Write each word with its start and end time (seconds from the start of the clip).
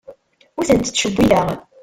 Ur 0.57 0.63
tent-ttcewwileɣ. 0.67 1.47